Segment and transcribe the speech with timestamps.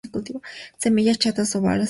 [0.79, 1.79] Semillas chatas, ovales, pardas.